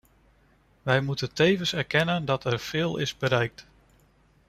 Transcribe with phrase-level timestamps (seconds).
[0.81, 3.67] Wij moeten tevens erkennen dat er veel is bereikt.